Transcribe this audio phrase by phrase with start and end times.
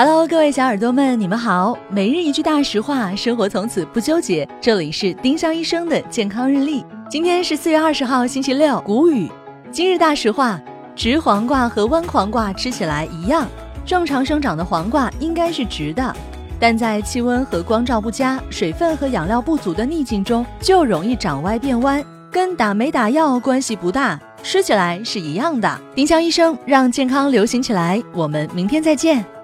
[0.00, 1.76] Hello，各位小耳朵们，你们好。
[1.88, 4.48] 每日一句大实话，生活从此不纠结。
[4.60, 6.86] 这里是丁香医生的健康日历。
[7.10, 8.80] 今天是四月二十号，星期六。
[8.82, 9.28] 谷雨。
[9.72, 10.60] 今日大实话：
[10.94, 13.44] 直黄瓜和弯黄瓜吃起来一样。
[13.84, 16.14] 正常生长的黄瓜应该是直的，
[16.60, 25.76] 但在气温和光照不佳、水分和养料不足的逆境中，就容易长歪变弯，跟打没打药关系不大，吃起来是一样的。
[25.92, 29.24] 丁香医生让健康流行起来，我们明天再见。